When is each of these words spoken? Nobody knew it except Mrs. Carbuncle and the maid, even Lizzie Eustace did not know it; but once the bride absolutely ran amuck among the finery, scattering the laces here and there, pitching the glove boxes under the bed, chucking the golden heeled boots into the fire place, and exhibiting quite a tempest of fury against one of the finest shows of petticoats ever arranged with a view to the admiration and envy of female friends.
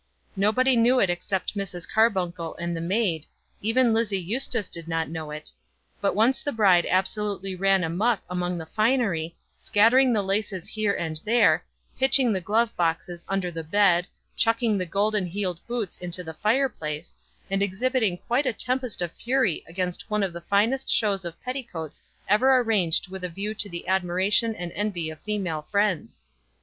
Nobody 0.35 0.75
knew 0.75 0.99
it 0.99 1.11
except 1.11 1.53
Mrs. 1.55 1.87
Carbuncle 1.87 2.55
and 2.55 2.75
the 2.75 2.81
maid, 2.81 3.27
even 3.61 3.93
Lizzie 3.93 4.19
Eustace 4.19 4.67
did 4.67 4.87
not 4.87 5.09
know 5.11 5.29
it; 5.29 5.51
but 6.01 6.15
once 6.15 6.41
the 6.41 6.51
bride 6.51 6.87
absolutely 6.89 7.53
ran 7.55 7.83
amuck 7.83 8.23
among 8.27 8.57
the 8.57 8.65
finery, 8.65 9.35
scattering 9.59 10.11
the 10.11 10.23
laces 10.23 10.67
here 10.67 10.95
and 10.95 11.21
there, 11.23 11.63
pitching 11.99 12.33
the 12.33 12.41
glove 12.41 12.75
boxes 12.75 13.23
under 13.29 13.51
the 13.51 13.63
bed, 13.63 14.07
chucking 14.35 14.75
the 14.79 14.87
golden 14.87 15.27
heeled 15.27 15.59
boots 15.67 15.97
into 15.99 16.23
the 16.23 16.33
fire 16.33 16.67
place, 16.67 17.15
and 17.51 17.61
exhibiting 17.61 18.17
quite 18.17 18.47
a 18.47 18.53
tempest 18.53 19.03
of 19.03 19.11
fury 19.11 19.63
against 19.67 20.09
one 20.09 20.23
of 20.23 20.33
the 20.33 20.41
finest 20.41 20.89
shows 20.89 21.23
of 21.23 21.39
petticoats 21.43 22.01
ever 22.27 22.57
arranged 22.57 23.07
with 23.09 23.23
a 23.23 23.29
view 23.29 23.53
to 23.53 23.69
the 23.69 23.87
admiration 23.87 24.55
and 24.55 24.71
envy 24.71 25.11
of 25.11 25.19
female 25.21 25.67
friends. 25.69 26.23